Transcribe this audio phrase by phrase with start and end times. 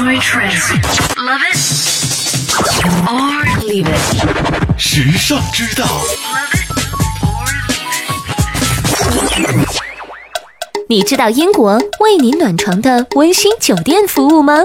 [0.00, 0.72] Enjoy trends.
[1.18, 1.58] Love it
[3.06, 4.78] or leave it.
[4.78, 5.86] 时尚之道.
[10.88, 14.62] 你知道英国为你暖床的温馨酒店服务吗？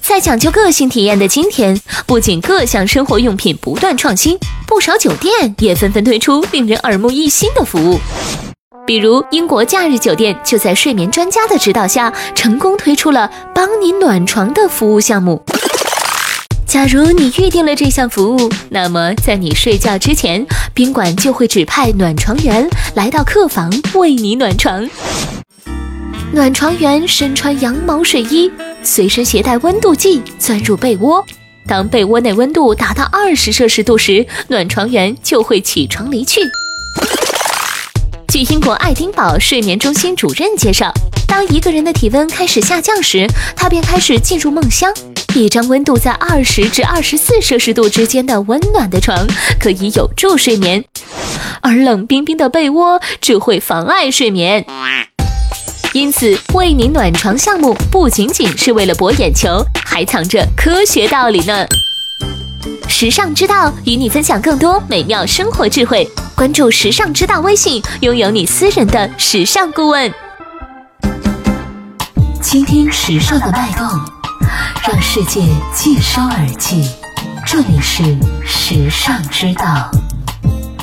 [0.00, 4.36] 在讲究个性体验的今天，不仅各项生活用品不断创新，
[4.66, 8.00] 不少酒店也纷纷推出令人耳目一新的服务。
[8.90, 15.40] 比如，英国假日酒店就在睡眠专家的指导下，成功推出了帮你暖床的服务项目。
[16.66, 24.84] 假如你预定了这项服务，那么在你睡觉之前，宾馆就会指派暖床员来到客房为你暖床。
[26.32, 28.50] 暖床员身穿羊毛睡衣，
[28.82, 31.24] 随身携带温度计，钻入被窝。
[31.64, 36.40] 当被窝内温度达到二十摄氏度时，暖床员就会起床离去。
[38.30, 40.94] 据英国爱丁堡睡眠中心主任介绍，
[41.26, 44.88] 当一个人的体温开始下降时，他便开始进入梦乡。
[45.34, 49.26] 一张温度在二十至二十四摄氏度之间的温暖的床，
[49.58, 50.84] 可以有助睡眠，
[51.60, 54.64] 而冷冰冰的被窝只会妨碍睡眠。
[55.92, 61.66] 因此，为你暖床项目不仅仅是为了博眼球，还藏着科学道理呢。
[62.88, 70.12] 时尚之道与你分享更多美妙生活智慧，关注“时尚之道”微信，拥有你私人的时尚顾问。
[72.42, 73.86] 倾听时尚的脉动，
[74.86, 75.40] 让世界
[75.74, 76.90] 尽收耳际。
[77.46, 78.02] 这里是
[78.44, 79.90] 时尚之道。